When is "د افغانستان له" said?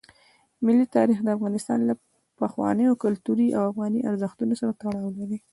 1.23-1.93